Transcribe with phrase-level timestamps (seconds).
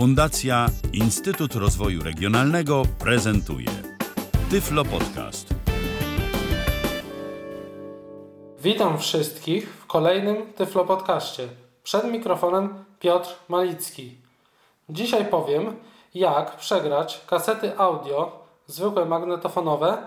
[0.00, 3.66] Fundacja Instytut Rozwoju Regionalnego prezentuje
[4.50, 5.54] Tyflo Podcast.
[8.60, 11.48] Witam wszystkich w kolejnym Tyflo Podcaście.
[11.82, 14.16] Przed mikrofonem Piotr Malicki.
[14.88, 15.76] Dzisiaj powiem,
[16.14, 19.98] jak przegrać kasety audio, zwykłe magnetofonowe,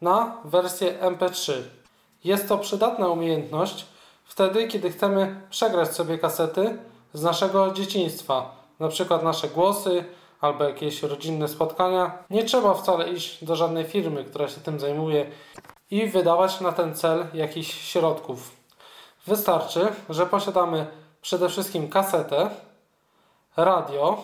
[0.00, 1.52] na wersję MP3.
[2.24, 3.86] Jest to przydatna umiejętność
[4.24, 6.78] wtedy, kiedy chcemy przegrać sobie kasety
[7.12, 10.04] z naszego dzieciństwa, na przykład nasze głosy
[10.40, 12.18] albo jakieś rodzinne spotkania.
[12.30, 15.26] Nie trzeba wcale iść do żadnej firmy, która się tym zajmuje
[15.90, 18.56] i wydawać na ten cel jakichś środków.
[19.26, 20.86] Wystarczy, że posiadamy
[21.22, 22.50] przede wszystkim kasetę,
[23.56, 24.22] radio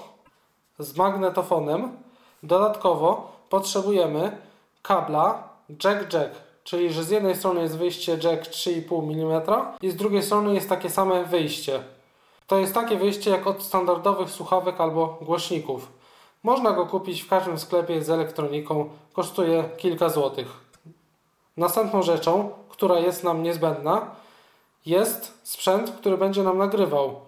[0.78, 1.96] z magnetofonem.
[2.42, 4.36] Dodatkowo potrzebujemy
[4.82, 5.48] kabla
[5.84, 6.30] jack-jack,
[6.64, 9.42] czyli że z jednej strony jest wyjście jack 3,5 mm
[9.82, 11.82] i z drugiej strony jest takie same wyjście.
[12.46, 15.88] To jest takie wyjście jak od standardowych słuchawek albo głośników.
[16.42, 20.60] Można go kupić w każdym sklepie z elektroniką, kosztuje kilka złotych.
[21.56, 24.10] Następną rzeczą, która jest nam niezbędna,
[24.86, 27.20] jest sprzęt, który będzie nam nagrywał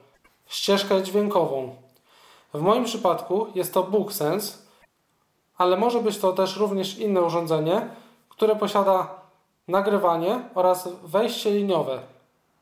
[0.46, 1.76] ścieżkę dźwiękową.
[2.54, 4.58] W moim przypadku jest to BookSense,
[5.58, 7.88] ale może być to też również inne urządzenie,
[8.28, 9.08] które posiada
[9.68, 12.00] nagrywanie oraz wejście liniowe,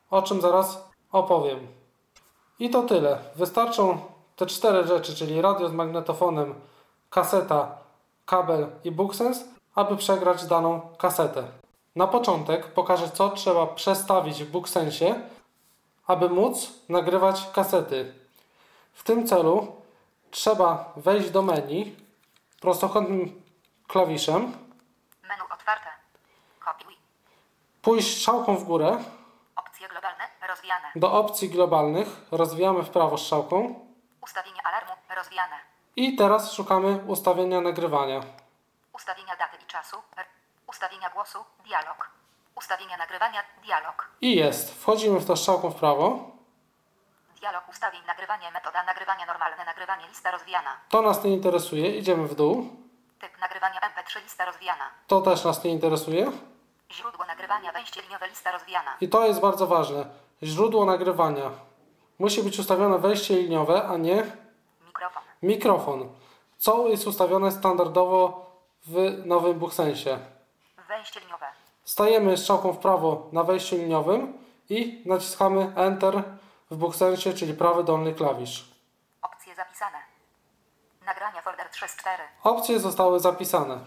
[0.09, 1.76] o czym zaraz opowiem.
[2.59, 3.19] I to tyle.
[3.35, 3.99] Wystarczą
[4.35, 6.55] te cztery rzeczy, czyli radio z magnetofonem,
[7.09, 7.77] kaseta,
[8.25, 11.43] kabel i BookSense, aby przegrać daną kasetę.
[11.95, 15.15] Na początek pokażę, co trzeba przestawić w BookSensie,
[16.07, 18.13] aby móc nagrywać kasety.
[18.93, 19.67] W tym celu
[20.31, 21.95] trzeba wejść do menu
[22.61, 23.41] prostokątnym
[23.87, 24.53] klawiszem,
[25.23, 25.89] Menu otwarte.
[26.65, 26.93] Kopiuj.
[27.81, 28.97] pójść strzałką w górę
[29.57, 30.87] Opcje globalne rozwijane.
[30.95, 33.79] do opcji globalnych, rozwijamy w prawo strzałką
[34.21, 35.55] Ustawienie alarmu rozwijane.
[35.95, 38.21] i teraz szukamy ustawienia nagrywania.
[38.93, 39.97] Ustawienia daty i czasu.
[40.67, 41.39] Ustawienia głosu.
[41.65, 42.09] Dialog.
[42.55, 43.43] Ustawienia nagrywania.
[43.63, 44.09] Dialog.
[44.21, 44.81] I jest.
[44.81, 46.31] Wchodzimy w to strzałką w prawo.
[47.39, 50.69] Dialog ustawień nagrywanie metoda nagrywania normalne nagrywanie lista rozwijana.
[50.89, 51.97] To nas nie interesuje.
[51.97, 52.69] Idziemy w dół.
[53.19, 54.89] Typ nagrywania MP3 lista rozwijana.
[55.07, 56.31] To też nas nie interesuje.
[56.91, 58.97] Źródło nagrywania wejście liniowe lista rozwijana.
[59.01, 60.05] I to jest bardzo ważne.
[60.43, 61.51] Źródło nagrywania.
[62.19, 64.23] Musi być ustawione wejście liniowe, a nie
[64.87, 65.23] Mikrofon.
[65.43, 66.09] mikrofon.
[66.57, 68.45] Co jest ustawione standardowo
[68.85, 70.19] w nowym BookSensie.
[70.87, 71.45] Wejście liniowe.
[71.83, 74.37] Stajemy strzałką w prawo na wejściu liniowym
[74.69, 76.23] i naciskamy Enter
[76.71, 78.65] w BookSensie, czyli prawy dolny klawisz.
[79.21, 79.97] Opcje zapisane.
[81.05, 82.23] Nagrania folder 3 z 4.
[82.43, 83.79] Opcje zostały zapisane.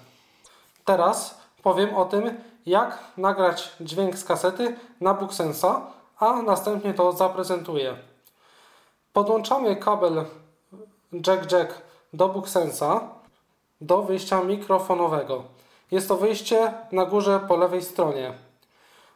[0.84, 5.80] Teraz powiem o tym, jak nagrać dźwięk z kasety na BookSensa,
[6.18, 7.96] a następnie to zaprezentuję.
[9.12, 10.24] Podłączamy kabel
[11.12, 11.68] jack-jack
[12.12, 13.00] do BookSensa
[13.80, 15.42] do wyjścia mikrofonowego.
[15.90, 18.32] Jest to wyjście na górze po lewej stronie.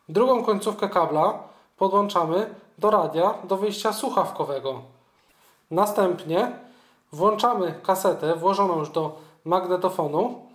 [0.09, 1.39] Drugą końcówkę kabla
[1.77, 4.83] podłączamy do radia do wyjścia słuchawkowego.
[5.71, 6.53] Następnie
[7.13, 10.47] włączamy kasetę włożoną już do magnetofonu,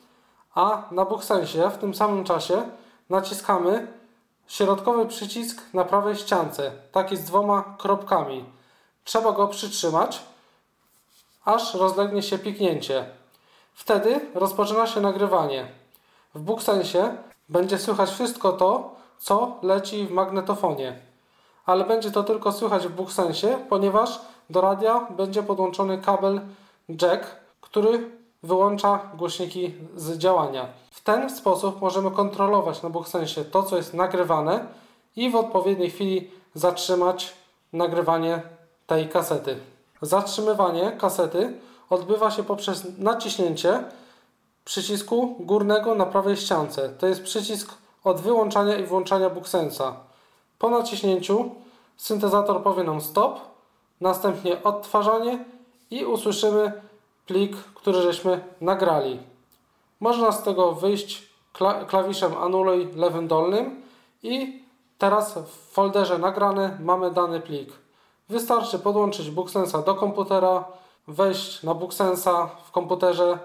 [0.56, 2.64] a na BookSensie w tym samym czasie
[3.10, 3.88] naciskamy
[4.48, 8.46] środkowy przycisk na prawej ściance, taki z dwoma kropkami.
[9.04, 10.22] Trzeba go przytrzymać,
[11.46, 13.06] aż rozlegnie się piknięcie.
[13.74, 15.68] Wtedy rozpoczyna się nagrywanie.
[16.36, 17.18] W BookSensie
[17.50, 21.00] będzie słychać wszystko to, co leci w magnetofonie.
[21.66, 26.42] Ale będzie to tylko słychać w BookSensie, ponieważ do radia będzie podłączony kabel
[27.02, 30.68] jack, który wyłącza głośniki z działania.
[30.92, 34.66] W ten sposób możemy kontrolować na BookSensie to, co jest nagrywane
[35.16, 37.34] i w odpowiedniej chwili zatrzymać
[37.74, 38.42] nagrywanie
[38.88, 39.58] tej kasety.
[40.02, 41.54] Zatrzymywanie kasety
[41.90, 43.84] odbywa się poprzez naciśnięcie
[44.66, 46.90] przycisku górnego na prawej ściance.
[46.90, 47.74] To jest przycisk
[48.04, 49.96] od wyłączania i włączania BookSensa.
[50.60, 51.52] Po naciśnięciu
[51.98, 53.40] syntezator powie nam stop,
[54.02, 55.46] następnie odtwarzanie
[55.92, 56.72] i usłyszymy
[57.30, 59.20] plik, który żeśmy nagrali.
[60.00, 63.82] Można z tego wyjść kla klawiszem anuluj lewym dolnym
[64.24, 64.64] i
[64.98, 67.70] teraz w folderze nagrane mamy dany plik.
[68.30, 70.64] Wystarczy podłączyć BookSensa do komputera,
[71.08, 73.40] wejść na BookSensa w komputerze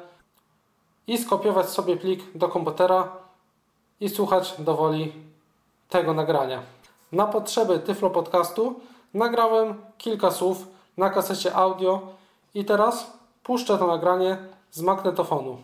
[1.07, 3.09] i skopiować sobie plik do komputera
[4.01, 5.13] i słuchać do woli
[5.89, 6.63] tego nagrania.
[7.13, 8.81] Na potrzeby Tyflo Podcastu
[9.15, 10.67] nagrałem kilka słów
[10.97, 12.01] na kasecie audio
[12.55, 14.37] i teraz puszczę to nagranie
[14.71, 15.59] z magnetofonu.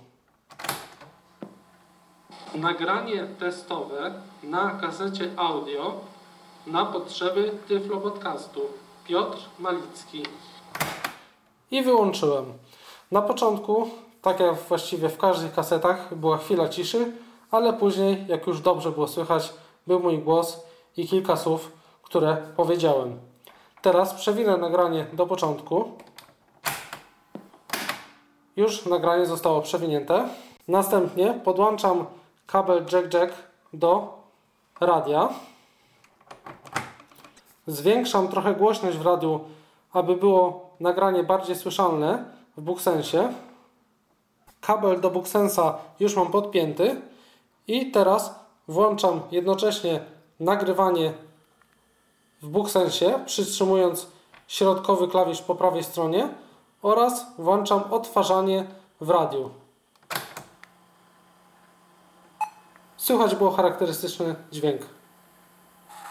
[2.55, 5.95] Nagranie testowe na kasecie audio
[6.67, 8.61] na potrzeby Tyflo Podcastu.
[9.05, 10.23] Piotr Malicki.
[11.71, 12.45] i wyłączyłem.
[13.11, 13.91] Na początku,
[14.23, 17.13] tak jak właściwie w każdych kasetach, była chwila ciszy,
[17.51, 19.53] ale później, jak już dobrze było słychać,
[19.87, 20.61] był mój głos
[20.97, 21.73] i kilka słów,
[22.03, 23.19] które powiedziałem.
[23.83, 25.93] Teraz przewinę nagranie do początku.
[28.57, 30.29] Już nagranie zostało przewinięte.
[30.69, 32.07] Następnie podłączam
[32.47, 33.33] kabel jack-jack
[33.73, 34.19] do
[34.81, 35.29] radia.
[37.67, 39.41] Zwiększam trochę głośność w radiu,
[39.93, 42.25] aby było nagranie bardziej słyszalne
[42.57, 43.33] w Booksensie.
[44.61, 47.01] Kabel do Booksensa już mam podpięty
[47.67, 48.35] i teraz
[48.69, 50.01] włączam jednocześnie
[50.41, 51.13] nagrywanie
[52.43, 54.07] w Booksensie, przytrzymując
[54.49, 56.29] środkowy klawisz po prawej stronie
[56.83, 58.67] oraz włączam odtwarzanie
[59.01, 59.51] w radiu.
[62.97, 64.83] Słychać było charakterystyczny dźwięk.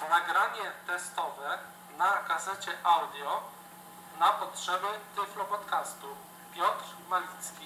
[0.09, 1.57] Nagranie testowe
[1.97, 3.41] na kasecie audio
[4.19, 6.07] na potrzeby Tyflo Podcastu.
[6.55, 7.65] Piotr Malicki.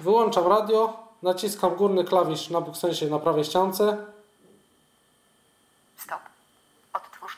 [0.00, 3.96] Wyłączam radio, naciskam górny klawisz na Booksensie na prawej ściance
[5.96, 6.18] Stop.
[6.92, 7.36] Odtwórz.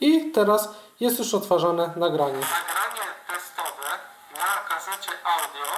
[0.00, 0.68] i teraz
[1.00, 2.32] jest już odtwarzane nagranie.
[2.40, 3.11] Nagranie
[5.24, 5.68] audio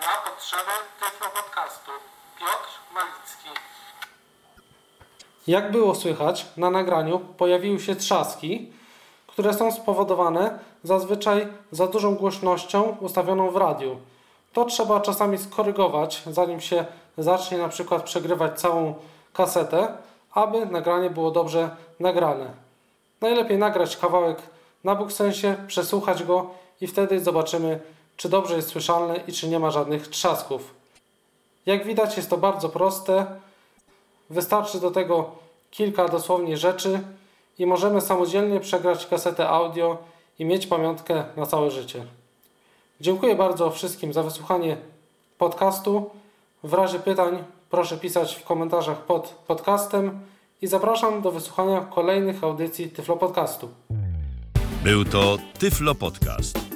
[0.00, 1.90] na potrzeby Tyflo Podcastu.
[2.38, 3.60] Piotr Malicki.
[5.46, 8.72] Jak było słychać, na nagraniu pojawiły się trzaski,
[9.26, 14.00] które są spowodowane zazwyczaj za dużą głośnością ustawioną w radiu.
[14.52, 16.84] To trzeba czasami skorygować, zanim się
[17.18, 18.94] zacznie na przykład przegrywać całą
[19.32, 19.88] kasetę,
[20.34, 21.70] aby nagranie było dobrze
[22.00, 22.50] nagrane.
[23.20, 24.38] Najlepiej nagrać kawałek
[24.84, 26.50] na Booksensie, przesłuchać go
[26.80, 27.80] i wtedy zobaczymy,
[28.16, 30.74] czy dobrze jest słyszalny i czy nie ma żadnych trzasków.
[31.66, 33.26] Jak widać jest to bardzo proste.
[34.30, 35.30] Wystarczy do tego
[35.70, 37.00] kilka dosłownie rzeczy
[37.58, 39.98] i możemy samodzielnie przegrać kasetę audio
[40.38, 42.06] i mieć pamiątkę na całe życie.
[43.00, 44.76] Dziękuję bardzo wszystkim za wysłuchanie
[45.38, 46.10] podcastu.
[46.62, 50.20] W razie pytań proszę pisać w komentarzach pod podcastem
[50.62, 53.68] i zapraszam do wysłuchania kolejnych audycji Tyflo Podcastu.
[54.84, 56.75] Był to Tyflo Podcast.